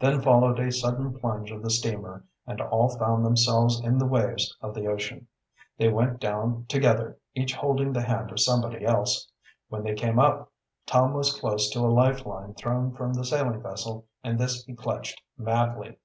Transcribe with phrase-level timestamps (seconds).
[0.00, 4.56] Then followed a sudden plunge of the steamer and all found themselves in the waves
[4.60, 5.28] of the ocean.
[5.78, 9.30] They went down together, each holding the hand of somebody else.
[9.68, 10.50] When they came up,
[10.84, 14.74] Tom was close to a life line thrown from the sailing vessel and this he
[14.74, 15.96] clutched madly.